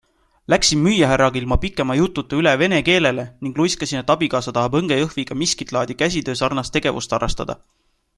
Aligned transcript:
Läksin 0.51 0.79
müüjahärraga 0.85 1.37
ilma 1.41 1.57
pikema 1.65 1.97
jututa 1.99 2.39
üle 2.39 2.53
vene 2.61 2.79
keelele 2.87 3.25
ning 3.47 3.53
luiskasin, 3.61 3.99
et 4.01 4.09
abikaasa 4.15 4.55
tahab 4.59 4.79
õngejõhviga 4.81 5.37
miskit 5.43 5.75
laadi 5.77 5.97
käsitöösarnast 6.01 6.75
tegevust 6.79 7.15
harrastada. 7.19 7.57